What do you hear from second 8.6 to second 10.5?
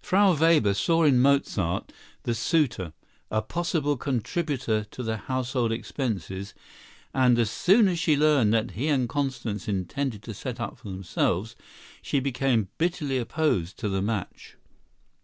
he and Constance intended to